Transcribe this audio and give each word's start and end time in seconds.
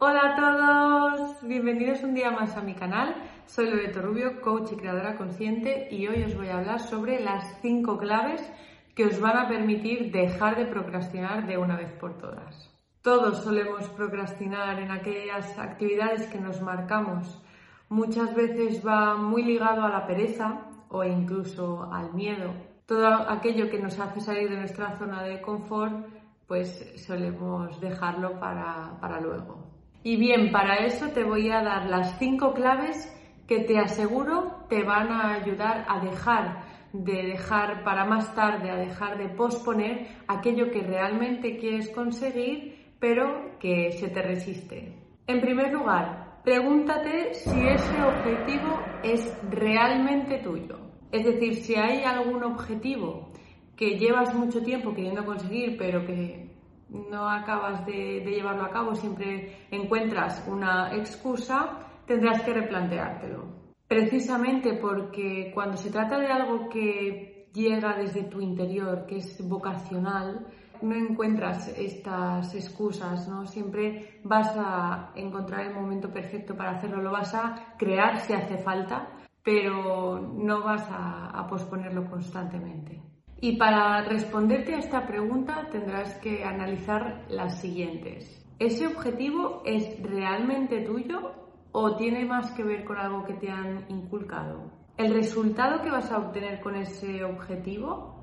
Hola 0.00 0.20
a 0.26 0.36
todos, 0.36 1.42
bienvenidos 1.42 2.04
un 2.04 2.14
día 2.14 2.30
más 2.30 2.56
a 2.56 2.60
mi 2.60 2.74
canal. 2.74 3.16
Soy 3.46 3.68
Loreto 3.68 4.00
Rubio, 4.00 4.40
coach 4.40 4.70
y 4.70 4.76
creadora 4.76 5.16
consciente 5.16 5.88
y 5.90 6.06
hoy 6.06 6.22
os 6.22 6.36
voy 6.36 6.46
a 6.50 6.58
hablar 6.58 6.78
sobre 6.78 7.18
las 7.18 7.60
5 7.62 7.98
claves 7.98 8.48
que 8.94 9.06
os 9.06 9.18
van 9.18 9.36
a 9.36 9.48
permitir 9.48 10.12
dejar 10.12 10.56
de 10.56 10.66
procrastinar 10.66 11.48
de 11.48 11.58
una 11.58 11.76
vez 11.76 11.90
por 11.94 12.16
todas. 12.16 12.72
Todos 13.02 13.42
solemos 13.42 13.88
procrastinar 13.88 14.78
en 14.78 14.92
aquellas 14.92 15.58
actividades 15.58 16.28
que 16.28 16.38
nos 16.38 16.62
marcamos. 16.62 17.42
Muchas 17.88 18.32
veces 18.36 18.86
va 18.86 19.16
muy 19.16 19.42
ligado 19.42 19.82
a 19.82 19.88
la 19.88 20.06
pereza 20.06 20.60
o 20.90 21.02
incluso 21.02 21.92
al 21.92 22.14
miedo. 22.14 22.54
Todo 22.86 23.08
aquello 23.28 23.68
que 23.68 23.80
nos 23.80 23.98
hace 23.98 24.20
salir 24.20 24.48
de 24.48 24.58
nuestra 24.58 24.96
zona 24.96 25.24
de 25.24 25.40
confort, 25.40 26.06
pues 26.46 26.94
solemos 27.04 27.80
dejarlo 27.80 28.38
para, 28.38 28.96
para 29.00 29.20
luego. 29.20 29.67
Y 30.02 30.16
bien, 30.16 30.52
para 30.52 30.76
eso 30.86 31.08
te 31.08 31.24
voy 31.24 31.50
a 31.50 31.62
dar 31.62 31.86
las 31.86 32.18
cinco 32.18 32.54
claves 32.54 33.14
que 33.46 33.60
te 33.60 33.78
aseguro 33.78 34.66
te 34.68 34.84
van 34.84 35.10
a 35.10 35.34
ayudar 35.34 35.86
a 35.88 36.00
dejar 36.00 36.68
de 36.92 37.22
dejar 37.22 37.84
para 37.84 38.04
más 38.04 38.34
tarde, 38.34 38.70
a 38.70 38.76
dejar 38.76 39.18
de 39.18 39.28
posponer 39.28 40.08
aquello 40.26 40.70
que 40.70 40.82
realmente 40.82 41.56
quieres 41.56 41.90
conseguir, 41.90 42.94
pero 42.98 43.58
que 43.58 43.92
se 43.92 44.08
te 44.08 44.22
resiste. 44.22 44.94
En 45.26 45.40
primer 45.40 45.72
lugar, 45.72 46.40
pregúntate 46.44 47.34
si 47.34 47.60
ese 47.66 48.02
objetivo 48.02 48.80
es 49.02 49.36
realmente 49.50 50.38
tuyo. 50.38 50.78
Es 51.12 51.24
decir, 51.24 51.56
si 51.56 51.74
hay 51.74 52.04
algún 52.04 52.42
objetivo 52.44 53.30
que 53.76 53.98
llevas 53.98 54.34
mucho 54.34 54.62
tiempo 54.62 54.94
queriendo 54.94 55.24
conseguir, 55.24 55.76
pero 55.78 56.04
que 56.06 56.50
no 56.88 57.28
acabas 57.28 57.84
de, 57.86 58.20
llevarlo 58.20 58.64
a 58.64 58.70
cabo, 58.70 58.94
siempre 58.94 59.66
encuentras 59.70 60.44
una 60.48 60.94
excusa, 60.94 61.86
tendrás 62.06 62.42
que 62.42 62.54
replanteártelo. 62.54 63.44
Precisamente 63.86 64.74
porque 64.74 65.50
cuando 65.54 65.76
se 65.76 65.90
trata 65.90 66.18
de 66.18 66.26
algo 66.26 66.68
que 66.68 67.48
llega 67.52 67.96
desde 67.96 68.24
tu 68.24 68.40
interior, 68.40 69.06
que 69.06 69.16
es 69.18 69.48
vocacional, 69.48 70.46
no 70.82 70.94
encuentras 70.94 71.68
estas 71.76 72.54
excusas, 72.54 73.28
¿no? 73.28 73.46
Siempre 73.46 74.20
vas 74.22 74.54
a 74.56 75.12
encontrar 75.16 75.66
el 75.66 75.74
momento 75.74 76.10
perfecto 76.10 76.56
para 76.56 76.72
hacerlo, 76.72 77.02
lo 77.02 77.10
vas 77.10 77.34
a 77.34 77.74
crear 77.76 78.20
si 78.20 78.32
hace 78.32 78.58
falta, 78.58 79.08
pero 79.42 80.20
no 80.20 80.62
vas 80.62 80.86
a 80.90 81.46
posponerlo 81.48 82.08
constantemente. 82.08 83.02
Y 83.40 83.56
para 83.56 84.02
responderte 84.02 84.74
a 84.74 84.78
esta 84.78 85.06
pregunta 85.06 85.68
tendrás 85.70 86.14
que 86.16 86.42
analizar 86.42 87.24
las 87.28 87.60
siguientes. 87.60 88.44
¿Ese 88.58 88.88
objetivo 88.88 89.62
es 89.64 90.02
realmente 90.02 90.80
tuyo 90.80 91.32
o 91.70 91.94
tiene 91.94 92.24
más 92.24 92.50
que 92.52 92.64
ver 92.64 92.84
con 92.84 92.96
algo 92.96 93.24
que 93.24 93.34
te 93.34 93.48
han 93.48 93.84
inculcado? 93.88 94.72
¿El 94.96 95.14
resultado 95.14 95.80
que 95.82 95.90
vas 95.90 96.10
a 96.10 96.18
obtener 96.18 96.60
con 96.60 96.74
ese 96.74 97.22
objetivo 97.22 98.16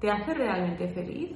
te 0.00 0.08
hace 0.08 0.34
realmente 0.34 0.86
feliz? 0.86 1.32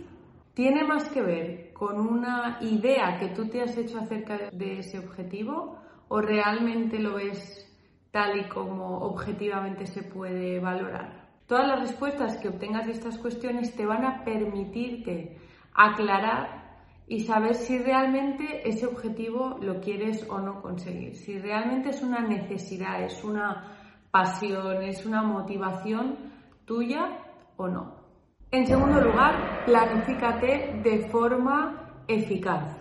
¿Tiene 0.54 0.84
más 0.84 1.08
que 1.08 1.20
ver 1.20 1.72
con 1.72 1.98
una 1.98 2.58
idea 2.60 3.18
que 3.18 3.30
tú 3.30 3.48
te 3.48 3.62
has 3.62 3.76
hecho 3.76 3.98
acerca 3.98 4.50
de 4.52 4.78
ese 4.78 5.00
objetivo 5.00 5.80
o 6.06 6.20
realmente 6.20 7.00
lo 7.00 7.14
ves 7.14 7.68
tal 8.12 8.38
y 8.38 8.48
como 8.48 8.98
objetivamente 8.98 9.86
se 9.86 10.04
puede 10.04 10.60
valorar? 10.60 11.23
Todas 11.46 11.68
las 11.68 11.80
respuestas 11.80 12.38
que 12.38 12.48
obtengas 12.48 12.86
de 12.86 12.92
estas 12.92 13.18
cuestiones 13.18 13.74
te 13.76 13.84
van 13.84 14.04
a 14.04 14.24
permitirte 14.24 15.36
aclarar 15.74 16.64
y 17.06 17.20
saber 17.20 17.54
si 17.54 17.78
realmente 17.78 18.66
ese 18.66 18.86
objetivo 18.86 19.58
lo 19.60 19.80
quieres 19.80 20.26
o 20.30 20.38
no 20.38 20.62
conseguir, 20.62 21.16
si 21.16 21.38
realmente 21.38 21.90
es 21.90 22.02
una 22.02 22.20
necesidad, 22.20 23.02
es 23.02 23.22
una 23.22 23.76
pasión, 24.10 24.82
es 24.82 25.04
una 25.04 25.22
motivación 25.22 26.16
tuya 26.64 27.18
o 27.56 27.68
no. 27.68 28.04
En 28.50 28.66
segundo 28.66 29.00
lugar, 29.00 29.64
planifícate 29.66 30.80
de 30.82 31.08
forma 31.08 32.04
eficaz. 32.08 32.80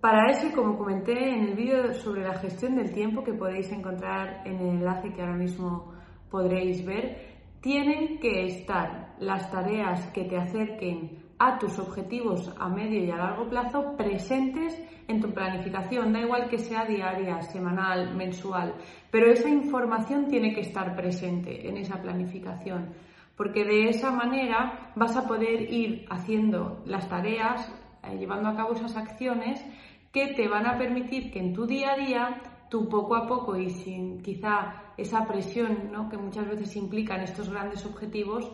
Para 0.00 0.30
eso, 0.30 0.54
como 0.54 0.76
comenté 0.76 1.30
en 1.30 1.48
el 1.48 1.54
vídeo 1.54 1.94
sobre 1.94 2.22
la 2.22 2.34
gestión 2.34 2.76
del 2.76 2.92
tiempo 2.92 3.24
que 3.24 3.32
podéis 3.32 3.72
encontrar 3.72 4.42
en 4.44 4.60
el 4.60 4.68
enlace 4.76 5.12
que 5.12 5.22
ahora 5.22 5.36
mismo 5.36 5.94
podréis 6.30 6.84
ver, 6.84 7.33
tienen 7.64 8.18
que 8.18 8.44
estar 8.44 9.14
las 9.18 9.50
tareas 9.50 10.08
que 10.08 10.24
te 10.24 10.36
acerquen 10.36 11.24
a 11.38 11.58
tus 11.58 11.78
objetivos 11.78 12.54
a 12.60 12.68
medio 12.68 13.02
y 13.02 13.10
a 13.10 13.16
largo 13.16 13.48
plazo 13.48 13.96
presentes 13.96 14.78
en 15.08 15.22
tu 15.22 15.32
planificación, 15.32 16.12
da 16.12 16.20
igual 16.20 16.50
que 16.50 16.58
sea 16.58 16.84
diaria, 16.84 17.40
semanal, 17.40 18.14
mensual, 18.14 18.74
pero 19.10 19.32
esa 19.32 19.48
información 19.48 20.28
tiene 20.28 20.52
que 20.52 20.60
estar 20.60 20.94
presente 20.94 21.66
en 21.66 21.78
esa 21.78 22.02
planificación, 22.02 22.92
porque 23.34 23.64
de 23.64 23.88
esa 23.88 24.10
manera 24.10 24.92
vas 24.94 25.16
a 25.16 25.26
poder 25.26 25.72
ir 25.72 26.04
haciendo 26.10 26.82
las 26.84 27.08
tareas, 27.08 27.66
eh, 28.02 28.18
llevando 28.18 28.50
a 28.50 28.56
cabo 28.56 28.74
esas 28.74 28.94
acciones 28.94 29.64
que 30.12 30.34
te 30.34 30.48
van 30.48 30.66
a 30.66 30.76
permitir 30.76 31.32
que 31.32 31.38
en 31.38 31.54
tu 31.54 31.64
día 31.64 31.92
a 31.92 31.96
día 31.96 32.42
tú 32.68 32.88
poco 32.88 33.14
a 33.14 33.26
poco 33.26 33.56
y 33.56 33.70
sin 33.70 34.22
quizá 34.22 34.82
esa 34.96 35.26
presión 35.26 35.90
¿no? 35.92 36.08
que 36.08 36.16
muchas 36.16 36.48
veces 36.48 36.76
implican 36.76 37.20
estos 37.20 37.50
grandes 37.50 37.84
objetivos, 37.86 38.50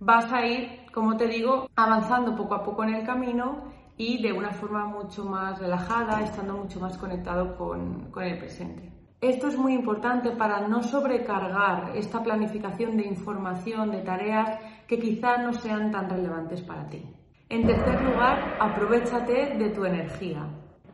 vas 0.00 0.32
a 0.32 0.46
ir, 0.46 0.86
como 0.92 1.16
te 1.16 1.26
digo, 1.26 1.68
avanzando 1.76 2.36
poco 2.36 2.54
a 2.54 2.62
poco 2.62 2.84
en 2.84 2.94
el 2.94 3.06
camino 3.06 3.64
y 3.96 4.22
de 4.22 4.32
una 4.32 4.50
forma 4.50 4.86
mucho 4.86 5.24
más 5.24 5.58
relajada, 5.58 6.22
estando 6.22 6.56
mucho 6.56 6.78
más 6.80 6.96
conectado 6.96 7.56
con, 7.56 8.10
con 8.10 8.22
el 8.24 8.38
presente. 8.38 8.92
Esto 9.20 9.48
es 9.48 9.58
muy 9.58 9.74
importante 9.74 10.30
para 10.30 10.68
no 10.68 10.80
sobrecargar 10.82 11.96
esta 11.96 12.22
planificación 12.22 12.96
de 12.96 13.06
información, 13.06 13.90
de 13.90 14.02
tareas 14.02 14.60
que 14.86 15.00
quizá 15.00 15.38
no 15.38 15.52
sean 15.52 15.90
tan 15.90 16.08
relevantes 16.08 16.62
para 16.62 16.88
ti. 16.88 17.04
En 17.48 17.66
tercer 17.66 18.00
lugar, 18.02 18.56
aprovechate 18.60 19.56
de 19.58 19.70
tu 19.70 19.84
energía. 19.84 20.46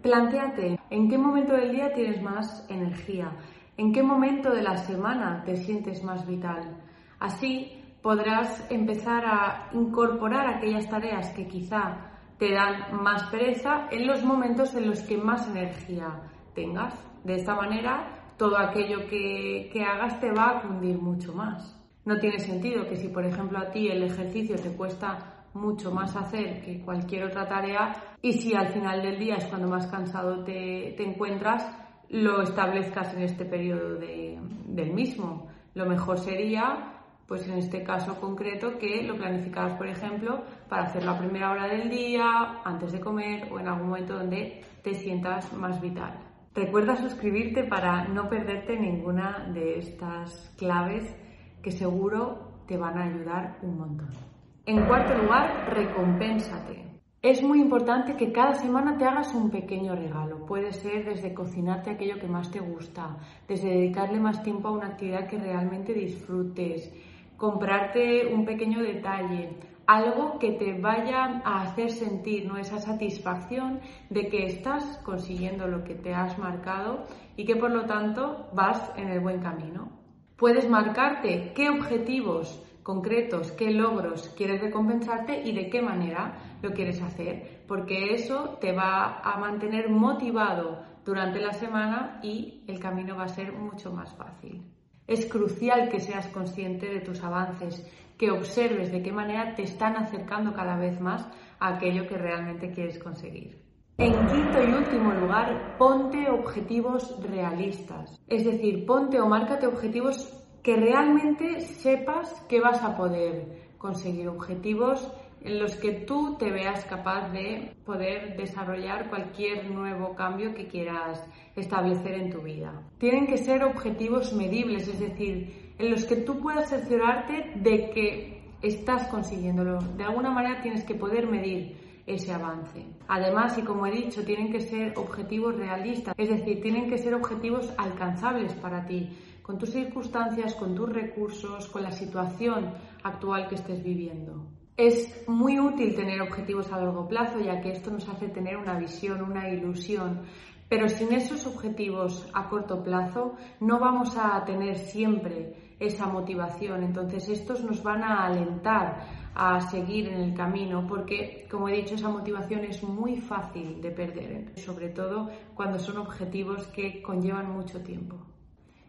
Plantéate 0.05 0.79
en 0.91 1.09
qué 1.09 1.17
momento 1.17 1.55
del 1.55 1.73
día 1.73 1.91
tienes 1.95 2.21
más 2.21 2.67
energía, 2.69 3.33
en 3.79 3.91
qué 3.91 4.03
momento 4.03 4.51
de 4.51 4.61
la 4.61 4.77
semana 4.77 5.43
te 5.47 5.57
sientes 5.57 6.05
más 6.05 6.27
vital. 6.27 6.77
Así 7.19 7.83
podrás 8.03 8.71
empezar 8.71 9.25
a 9.25 9.71
incorporar 9.73 10.47
aquellas 10.47 10.91
tareas 10.91 11.31
que 11.31 11.49
quizá 11.49 12.11
te 12.39 12.53
dan 12.53 13.03
más 13.03 13.23
pereza 13.31 13.89
en 13.91 14.07
los 14.07 14.23
momentos 14.23 14.75
en 14.75 14.89
los 14.89 15.01
que 15.01 15.17
más 15.17 15.49
energía 15.49 16.21
tengas. 16.55 16.93
De 17.25 17.37
esta 17.37 17.55
manera, 17.55 18.35
todo 18.37 18.59
aquello 18.59 19.07
que, 19.09 19.71
que 19.73 19.85
hagas 19.85 20.21
te 20.21 20.31
va 20.33 20.51
a 20.51 20.61
cundir 20.61 21.01
mucho 21.01 21.33
más. 21.33 21.83
No 22.05 22.19
tiene 22.19 22.41
sentido 22.41 22.87
que 22.87 22.97
si, 22.97 23.09
por 23.09 23.25
ejemplo, 23.25 23.59
a 23.59 23.71
ti 23.71 23.89
el 23.89 24.03
ejercicio 24.03 24.57
te 24.57 24.77
cuesta 24.77 25.44
mucho 25.55 25.91
más 25.91 26.15
hacer 26.17 26.61
que 26.63 26.81
cualquier 26.81 27.25
otra 27.25 27.49
tarea 27.49 28.17
y 28.21 28.33
si 28.33 28.55
al 28.55 28.69
final 28.69 29.03
del 29.03 29.19
día 29.19 29.37
es 29.37 29.47
cuando 29.47 29.69
más 29.69 29.87
cansado 29.87 30.45
te, 30.45 31.01
encuentras, 31.03 31.67
lo 32.11 32.43
establezcas 32.43 33.15
en 33.15 33.23
este 33.23 33.45
periodo 33.45 33.99
del 33.99 34.93
mismo. 34.93 35.49
Lo 35.75 35.87
mejor 35.87 36.19
sería, 36.19 37.01
pues 37.27 37.49
en 37.49 37.59
este 37.59 37.83
caso 37.83 38.21
concreto, 38.21 38.79
que 38.79 39.03
lo 39.03 39.17
planificaras, 39.17 39.77
por 39.77 39.89
ejemplo, 39.89 40.45
para 40.69 40.85
hacer 40.85 41.05
la 41.05 41.19
primera 41.19 41.51
hora 41.51 41.67
del 41.67 41.89
día, 41.89 42.61
antes 42.65 42.93
de 42.93 43.01
comer 43.01 43.49
o 43.53 43.59
en 43.59 43.69
algún 43.69 43.89
momento 43.89 44.15
donde 44.15 44.63
te 44.83 44.95
sientas 44.95 45.53
más 45.55 45.81
vital. 45.81 46.19
Recuerda 46.55 46.97
suscribirte 46.97 47.65
para 47.65 48.07
no 48.07 48.29
perderte 48.29 48.79
ninguna 48.79 49.51
de 49.53 49.79
estas 49.79 50.55
claves 50.57 51.15
que 51.63 51.73
seguro 51.73 52.63
te 52.69 52.77
van 52.77 52.97
a 52.97 53.05
ayudar 53.05 53.59
un 53.63 53.79
montón. 53.79 54.34
En 54.67 54.87
cuarto 54.87 55.15
lugar, 55.15 55.69
recompénsate. 55.75 56.87
Es 57.21 57.43
muy 57.43 57.61
importante 57.61 58.17
que 58.17 58.33
cada 58.33 58.55
semana 58.55 58.97
te 58.97 59.05
hagas 59.05 59.35
un 59.35 59.51
pequeño 59.51 59.95
regalo. 59.95 60.47
Puede 60.47 60.73
ser 60.73 61.05
desde 61.05 61.35
cocinarte 61.35 61.91
aquello 61.91 62.19
que 62.19 62.29
más 62.29 62.51
te 62.51 62.61
gusta, 62.61 63.19
desde 63.47 63.69
dedicarle 63.69 64.21
más 64.21 64.43
tiempo 64.43 64.69
a 64.69 64.71
una 64.71 64.87
actividad 64.87 65.29
que 65.29 65.39
realmente 65.39 65.93
disfrutes, 65.93 66.91
comprarte 67.37 68.33
un 68.33 68.47
pequeño 68.47 68.83
detalle, 68.83 69.51
algo 69.87 70.39
que 70.39 70.53
te 70.53 70.81
vaya 70.81 71.43
a 71.45 71.61
hacer 71.61 71.91
sentir 71.91 72.47
¿no? 72.47 72.57
esa 72.57 72.79
satisfacción 72.79 73.81
de 74.09 74.29
que 74.29 74.47
estás 74.47 74.99
consiguiendo 75.05 75.69
lo 75.69 75.85
que 75.85 75.95
te 75.95 76.15
has 76.15 76.39
marcado 76.39 77.05
y 77.37 77.45
que 77.45 77.57
por 77.57 77.71
lo 77.71 77.85
tanto 77.85 78.49
vas 78.55 78.93
en 78.97 79.09
el 79.09 79.21
buen 79.21 79.41
camino. 79.41 79.93
Puedes 80.39 80.71
marcarte 80.71 81.53
qué 81.55 81.69
objetivos 81.69 82.63
concretos, 82.85 83.51
qué 83.53 83.71
logros 83.71 84.29
quieres 84.37 84.61
recompensarte 84.61 85.43
y 85.43 85.53
de 85.53 85.69
qué 85.71 85.83
manera 85.83 86.59
lo 86.63 86.71
quieres 86.73 87.03
hacer, 87.03 87.65
porque 87.67 88.15
eso 88.15 88.59
te 88.61 88.73
va 88.73 89.21
a 89.21 89.39
mantener 89.39 89.89
motivado 89.89 90.85
durante 91.05 91.41
la 91.41 91.53
semana 91.53 92.21
y 92.23 92.63
el 92.69 92.79
camino 92.79 93.17
va 93.17 93.25
a 93.25 93.29
ser 93.29 93.53
mucho 93.53 93.91
más 93.91 94.15
fácil. 94.15 94.63
Es 95.07 95.27
crucial 95.27 95.89
que 95.89 95.99
seas 95.99 96.29
consciente 96.29 96.87
de 96.87 97.01
tus 97.01 97.23
avances, 97.25 97.85
que 98.19 98.31
observes 98.31 98.93
de 98.93 99.03
qué 99.03 99.13
manera 99.13 99.55
te 99.55 99.63
están 99.63 99.97
acercando 99.97 100.53
cada 100.53 100.77
vez 100.77 101.01
más 101.01 101.27
a 101.59 101.77
aquello 101.77 102.07
que 102.07 102.17
realmente 102.17 102.71
quieres 102.71 102.99
conseguir. 102.99 103.65
En 103.97 104.13
quinto 104.13 104.63
y 104.63 104.73
último 104.73 105.13
lugar, 105.13 105.77
ponte 105.79 106.29
objetivos 106.29 107.17
realistas. 107.23 108.21
Es 108.29 108.45
decir, 108.45 108.85
ponte 108.87 109.21
o 109.21 109.29
márcate 109.29 109.67
objetivos 109.67 110.44
que 110.65 110.77
realmente 110.77 111.61
sepas 111.61 112.33
que 112.49 112.59
vas 112.59 112.83
a 112.83 112.97
poder 112.97 113.75
conseguir. 113.77 114.29
Objetivos 114.29 115.13
en 115.43 115.61
los 115.61 115.77
que 115.77 115.93
tú 115.93 116.37
te 116.39 116.51
veas 116.51 116.87
capaz 116.87 117.29
de 117.33 117.75
poder 117.85 118.35
desarrollar 118.39 119.11
cualquier 119.11 119.71
nuevo 119.71 120.15
cambio 120.15 120.55
que 120.55 120.67
quieras 120.67 121.23
establecer 121.55 122.15
en 122.15 122.31
tu 122.31 122.41
vida. 122.41 122.73
Tienen 122.97 123.27
que 123.27 123.37
ser 123.37 123.63
objetivos 123.63 124.33
medibles, 124.33 124.89
es 124.89 124.99
decir, 124.99 125.75
en 125.79 125.91
los 125.91 126.07
que 126.07 126.17
tú 126.17 126.41
puedas 126.41 126.71
cerciorarte 126.71 127.53
de 127.57 127.91
que 127.91 128.43
estás 128.63 129.07
consiguiéndolo. 129.09 129.83
De 129.99 130.05
alguna 130.05 130.31
manera 130.31 130.63
tienes 130.63 130.83
que 130.85 130.95
poder 130.95 131.27
medir 131.27 131.77
ese 132.07 132.33
avance. 132.33 132.87
Además, 133.07 133.59
y 133.59 133.63
como 133.63 133.87
he 133.87 133.91
dicho, 133.91 134.25
tienen 134.25 134.51
que 134.51 134.61
ser 134.61 134.95
objetivos 134.97 135.57
realistas, 135.57 136.15
es 136.17 136.31
decir, 136.31 136.63
tienen 136.63 136.89
que 136.89 136.97
ser 136.97 137.15
objetivos 137.15 137.71
alcanzables 137.77 138.55
para 138.55 138.87
ti, 138.87 139.11
con 139.45 139.59
tus 139.59 139.73
circunstancias, 139.73 140.55
con 140.55 140.75
tus 140.75 140.89
recursos, 140.89 141.69
con 141.69 141.83
la 141.83 141.93
situación 141.93 142.73
actual 143.03 143.47
que 143.47 143.57
estés 143.57 143.85
viviendo. 143.85 144.47
Es 144.75 145.29
muy 145.29 145.61
útil 145.61 145.95
tener 145.95 146.23
objetivos 146.23 146.73
a 146.73 146.79
largo 146.79 147.07
plazo, 147.07 147.39
ya 147.41 147.61
que 147.61 147.73
esto 147.73 147.91
nos 147.91 148.09
hace 148.09 148.29
tener 148.29 148.57
una 148.57 148.79
visión, 148.79 149.21
una 149.21 149.51
ilusión, 149.51 150.23
pero 150.67 150.89
sin 150.89 151.13
esos 151.13 151.47
objetivos 151.47 152.27
a 152.33 152.49
corto 152.49 152.83
plazo 152.83 153.37
no 153.61 153.79
vamos 153.79 154.17
a 154.17 154.43
tener 154.47 154.79
siempre 154.79 155.75
esa 155.79 156.07
motivación. 156.07 156.83
Entonces 156.83 157.29
estos 157.29 157.63
nos 157.63 157.83
van 157.83 158.03
a 158.03 158.25
alentar 158.25 159.07
a 159.35 159.61
seguir 159.61 160.09
en 160.09 160.23
el 160.23 160.35
camino 160.35 160.87
porque, 160.89 161.47
como 161.51 161.69
he 161.69 161.77
dicho, 161.77 161.97
esa 161.97 162.09
motivación 162.09 162.65
es 162.65 162.83
muy 162.83 163.21
fácil 163.21 163.83
de 163.83 163.91
perder, 163.91 164.59
sobre 164.59 164.89
todo 164.89 165.29
cuando 165.55 165.79
son 165.79 165.99
objetivos 165.99 166.67
que 166.69 167.03
conllevan 167.03 167.53
mucho 167.53 167.83
tiempo. 167.83 168.34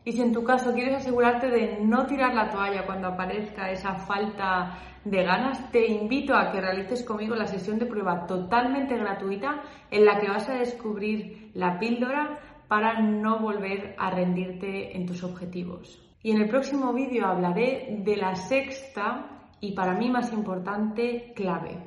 Y 0.06 0.12
si 0.12 0.22
en 0.22 0.31
tu 0.31 0.44
caso 0.44 0.72
quieres 0.72 0.98
asegurarte 0.98 1.50
de 1.50 1.80
no 1.81 2.06
tirar 2.06 2.36
la 2.36 2.52
toalla 2.52 2.86
cuando 2.86 3.07
aparezca 3.07 3.72
esa 3.72 3.96
falta 3.96 4.78
de 5.04 5.24
ganas, 5.24 5.72
te 5.72 5.88
invito 5.88 6.36
a 6.36 6.52
que 6.52 6.62
realices 6.62 7.04
conmigo 7.04 7.36
la 7.36 7.48
sesión 7.48 7.80
de 7.80 7.88
prueba 7.88 8.28
totalmente 8.28 8.96
gratuita 8.96 9.63
en 9.90 10.06
la 10.06 10.19
que 10.19 10.30
vas 10.30 10.48
a 10.48 10.60
descubrir 10.60 11.50
la 11.56 11.80
píldora 11.80 12.40
para 12.68 13.02
no 13.02 13.40
volver 13.40 13.96
a 13.98 14.12
rendirte 14.12 14.96
en 14.96 15.07
tus 15.07 15.24
objetivos. 15.24 16.00
Y 16.22 16.31
en 16.31 16.42
el 16.42 16.50
próximo 16.50 16.94
vídeo 16.94 17.25
hablaré 17.25 17.98
de 18.04 18.16
la 18.16 18.36
sexta 18.36 19.50
y 19.60 19.74
para 19.74 19.96
mí 19.96 20.12
más 20.12 20.31
importante 20.31 21.34
clave, 21.36 21.80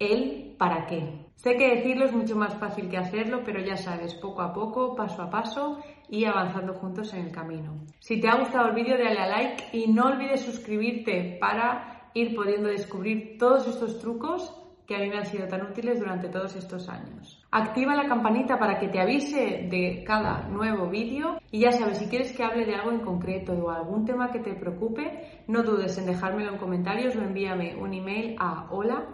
el 0.00 0.56
para 0.58 0.86
qué. 0.86 1.29
Sé 1.42 1.56
que 1.56 1.74
decirlo 1.74 2.04
es 2.04 2.12
mucho 2.12 2.36
más 2.36 2.54
fácil 2.58 2.90
que 2.90 2.98
hacerlo, 2.98 3.40
pero 3.42 3.60
ya 3.64 3.74
sabes, 3.74 4.14
poco 4.14 4.42
a 4.42 4.52
poco, 4.52 4.94
paso 4.94 5.22
a 5.22 5.30
paso 5.30 5.80
y 6.06 6.26
avanzando 6.26 6.74
juntos 6.74 7.14
en 7.14 7.24
el 7.24 7.32
camino. 7.32 7.78
Si 7.98 8.20
te 8.20 8.28
ha 8.28 8.36
gustado 8.36 8.68
el 8.68 8.74
vídeo, 8.74 8.98
dale 8.98 9.18
a 9.18 9.26
like 9.26 9.64
y 9.72 9.90
no 9.90 10.08
olvides 10.08 10.42
suscribirte 10.42 11.38
para 11.40 12.10
ir 12.12 12.36
pudiendo 12.36 12.68
descubrir 12.68 13.38
todos 13.38 13.66
estos 13.66 13.98
trucos 14.00 14.54
que 14.86 14.96
a 14.96 14.98
mí 14.98 15.08
me 15.08 15.16
han 15.16 15.24
sido 15.24 15.48
tan 15.48 15.62
útiles 15.62 15.98
durante 15.98 16.28
todos 16.28 16.54
estos 16.56 16.90
años. 16.90 17.42
Activa 17.50 17.94
la 17.94 18.06
campanita 18.06 18.58
para 18.58 18.78
que 18.78 18.88
te 18.88 19.00
avise 19.00 19.66
de 19.70 20.04
cada 20.06 20.46
nuevo 20.46 20.90
vídeo 20.90 21.38
y 21.50 21.60
ya 21.60 21.72
sabes, 21.72 21.96
si 21.96 22.08
quieres 22.08 22.36
que 22.36 22.44
hable 22.44 22.66
de 22.66 22.74
algo 22.74 22.90
en 22.90 23.00
concreto 23.00 23.54
o 23.54 23.70
algún 23.70 24.04
tema 24.04 24.30
que 24.30 24.40
te 24.40 24.52
preocupe, 24.52 25.42
no 25.48 25.62
dudes 25.62 25.96
en 25.96 26.04
dejármelo 26.04 26.52
en 26.52 26.58
comentarios 26.58 27.16
o 27.16 27.22
envíame 27.22 27.76
un 27.76 27.94
email 27.94 28.36
a 28.38 28.66
hola 28.70 29.06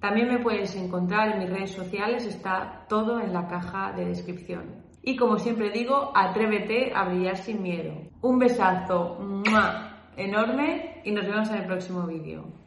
también 0.00 0.28
me 0.28 0.38
puedes 0.38 0.74
encontrar 0.76 1.32
en 1.32 1.38
mis 1.40 1.50
redes 1.50 1.72
sociales, 1.72 2.24
está 2.26 2.86
todo 2.88 3.20
en 3.20 3.32
la 3.32 3.46
caja 3.46 3.92
de 3.92 4.06
descripción. 4.06 4.82
Y 5.02 5.16
como 5.16 5.38
siempre 5.38 5.70
digo, 5.70 6.10
atrévete 6.14 6.92
a 6.94 7.04
brillar 7.04 7.36
sin 7.36 7.62
miedo. 7.62 7.92
Un 8.22 8.38
besazo 8.38 9.18
enorme 10.16 11.02
y 11.04 11.12
nos 11.12 11.26
vemos 11.26 11.50
en 11.50 11.56
el 11.56 11.66
próximo 11.66 12.06
vídeo. 12.06 12.63